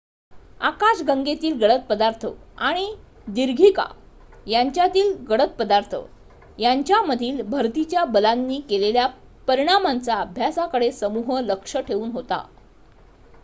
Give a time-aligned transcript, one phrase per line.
[0.61, 2.25] आकाश गंगेतील गडद पदार्थ
[2.59, 2.85] आणि
[3.27, 3.85] दीर्घिका
[4.47, 5.95] यांच्यातील गडद पदार्थ
[6.59, 9.07] यांच्यामधील भरतीच्या बलांनी केलेल्या
[9.47, 12.43] परिणामांचा अभ्यासाकडे समूह लक्ष ठेवून होता